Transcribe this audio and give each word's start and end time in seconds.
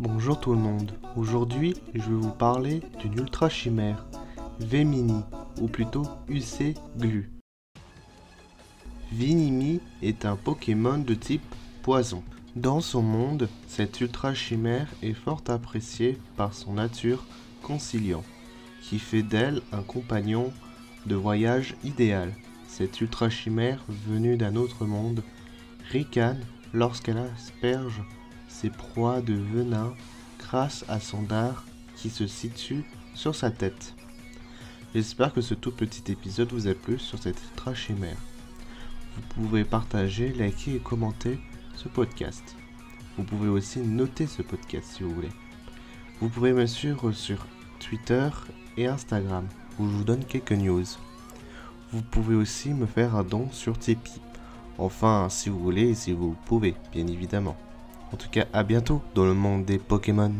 Bonjour 0.00 0.38
tout 0.38 0.52
le 0.52 0.60
monde, 0.60 0.92
aujourd'hui 1.16 1.74
je 1.92 2.02
vais 2.02 2.14
vous 2.14 2.30
parler 2.30 2.82
d'une 3.00 3.14
ultra 3.14 3.48
chimère, 3.48 4.06
Vemini, 4.60 5.22
ou 5.60 5.66
plutôt 5.66 6.04
UC 6.28 6.76
Glu. 6.96 7.32
Vinimi 9.10 9.80
est 10.00 10.24
un 10.24 10.36
Pokémon 10.36 10.98
de 10.98 11.14
type 11.14 11.42
poison. 11.82 12.22
Dans 12.54 12.80
son 12.80 13.02
monde, 13.02 13.48
cette 13.66 14.00
ultra 14.00 14.34
chimère 14.34 14.86
est 15.02 15.14
fort 15.14 15.42
appréciée 15.48 16.16
par 16.36 16.54
son 16.54 16.74
nature 16.74 17.24
conciliant, 17.64 18.22
qui 18.82 19.00
fait 19.00 19.24
d'elle 19.24 19.62
un 19.72 19.82
compagnon 19.82 20.52
de 21.06 21.16
voyage 21.16 21.74
idéal. 21.82 22.36
Cette 22.68 23.00
ultra 23.00 23.30
chimère 23.30 23.84
venue 24.06 24.36
d'un 24.36 24.54
autre 24.54 24.84
monde 24.84 25.24
ricane 25.90 26.44
lorsqu'elle 26.72 27.18
asperge 27.18 28.00
ses 28.60 28.70
proies 28.70 29.20
de 29.20 29.34
venin 29.34 29.94
grâce 30.40 30.84
à 30.88 30.98
son 30.98 31.22
dard 31.22 31.64
qui 31.96 32.10
se 32.10 32.26
situe 32.26 32.84
sur 33.14 33.34
sa 33.34 33.50
tête. 33.52 33.94
J'espère 34.94 35.32
que 35.32 35.40
ce 35.40 35.54
tout 35.54 35.70
petit 35.70 36.10
épisode 36.10 36.52
vous 36.52 36.66
a 36.66 36.74
plu 36.74 36.98
sur 36.98 37.20
cette 37.20 37.40
ultra 37.50 37.74
chimère. 37.74 38.16
Vous 39.14 39.22
pouvez 39.34 39.64
partager, 39.64 40.32
liker 40.32 40.74
et 40.76 40.80
commenter 40.80 41.38
ce 41.76 41.88
podcast. 41.88 42.56
Vous 43.16 43.22
pouvez 43.22 43.48
aussi 43.48 43.78
noter 43.78 44.26
ce 44.26 44.42
podcast 44.42 44.88
si 44.96 45.04
vous 45.04 45.14
voulez. 45.14 45.32
Vous 46.20 46.28
pouvez 46.28 46.52
me 46.52 46.66
suivre 46.66 47.12
sur 47.12 47.46
Twitter 47.78 48.28
et 48.76 48.88
Instagram 48.88 49.46
où 49.78 49.86
je 49.86 49.92
vous 49.92 50.04
donne 50.04 50.24
quelques 50.24 50.52
news. 50.52 50.84
Vous 51.92 52.02
pouvez 52.02 52.34
aussi 52.34 52.70
me 52.70 52.86
faire 52.86 53.14
un 53.14 53.22
don 53.22 53.48
sur 53.52 53.78
Tipeee. 53.78 54.20
Enfin, 54.78 55.28
si 55.30 55.48
vous 55.48 55.60
voulez 55.60 55.90
et 55.90 55.94
si 55.94 56.12
vous 56.12 56.36
pouvez, 56.46 56.74
bien 56.92 57.06
évidemment. 57.06 57.56
En 58.12 58.16
tout 58.16 58.30
cas, 58.30 58.46
à 58.52 58.62
bientôt 58.62 59.02
dans 59.14 59.26
le 59.26 59.34
monde 59.34 59.64
des 59.64 59.78
Pokémon. 59.78 60.32